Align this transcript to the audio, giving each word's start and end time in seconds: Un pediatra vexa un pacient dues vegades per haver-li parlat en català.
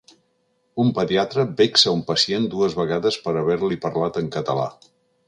Un 0.83 0.87
pediatra 0.99 1.43
vexa 1.59 1.93
un 1.97 2.01
pacient 2.07 2.47
dues 2.53 2.77
vegades 2.79 3.19
per 3.27 3.35
haver-li 3.43 3.79
parlat 3.85 4.19
en 4.23 4.33
català. 4.39 4.67